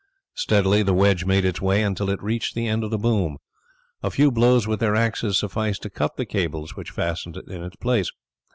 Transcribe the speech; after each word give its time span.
Steadily 0.33 0.81
the 0.81 0.95
wedge 0.95 1.25
made 1.25 1.45
its 1.45 1.61
way 1.61 1.83
until 1.83 2.09
it 2.09 2.23
reached 2.23 2.55
the 2.55 2.65
end 2.67 2.83
of 2.83 2.89
the 2.89 2.97
boom. 2.97 3.37
A 4.01 4.09
few 4.09 4.31
blows 4.31 4.65
with 4.65 4.79
their 4.79 4.95
axes 4.95 5.37
sufficed 5.37 5.83
to 5.83 5.91
cut 5.91 6.17
the 6.17 6.25
cables 6.25 6.75
which 6.75 6.89
fastened 6.89 7.37
it 7.37 7.47
in 7.47 7.63
its 7.63 7.75
place. 7.75 8.11